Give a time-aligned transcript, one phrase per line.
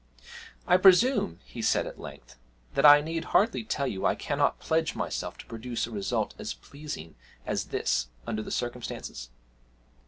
[0.65, 2.35] 'I presume,' he said at length,
[2.73, 6.55] 'that I need hardly tell you I cannot pledge myself to produce a result as
[6.55, 7.13] pleasing
[7.45, 9.29] as this under the circumstances?'